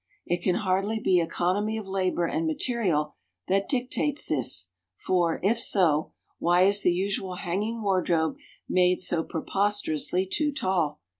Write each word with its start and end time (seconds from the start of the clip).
It 0.25 0.41
can 0.41 0.55
hardly 0.55 0.99
be 0.99 1.19
economy 1.21 1.77
of 1.77 1.87
labour 1.87 2.25
and 2.25 2.47
material 2.47 3.13
that 3.47 3.69
dictates 3.69 4.25
this, 4.25 4.71
for 4.95 5.39
if 5.43 5.59
so 5.59 6.11
why 6.39 6.63
is 6.63 6.81
the 6.81 6.91
usual 6.91 7.35
hanging 7.35 7.83
wardrobe 7.83 8.37
made 8.67 8.99
so 8.99 9.23
preposterously 9.23 10.25
too 10.25 10.51
tall? 10.53 11.01